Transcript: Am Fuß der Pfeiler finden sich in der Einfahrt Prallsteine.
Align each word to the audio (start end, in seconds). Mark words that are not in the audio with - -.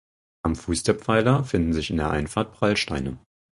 Am 0.41 0.55
Fuß 0.55 0.81
der 0.81 0.95
Pfeiler 0.95 1.43
finden 1.43 1.73
sich 1.73 1.91
in 1.91 1.97
der 1.97 2.09
Einfahrt 2.09 2.53
Prallsteine. 2.53 3.19